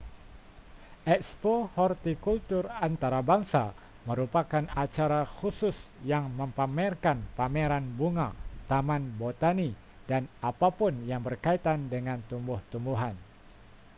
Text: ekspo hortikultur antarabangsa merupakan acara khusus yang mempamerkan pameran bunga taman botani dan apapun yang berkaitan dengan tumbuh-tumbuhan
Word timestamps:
ekspo 1.15 1.51
hortikultur 1.77 2.65
antarabangsa 2.87 3.65
merupakan 4.09 4.63
acara 4.83 5.21
khusus 5.35 5.75
yang 6.11 6.25
mempamerkan 6.39 7.17
pameran 7.37 7.85
bunga 7.99 8.27
taman 8.69 9.03
botani 9.21 9.69
dan 10.09 10.23
apapun 10.49 10.93
yang 11.09 11.21
berkaitan 11.27 11.79
dengan 11.93 12.17
tumbuh-tumbuhan 12.33 13.13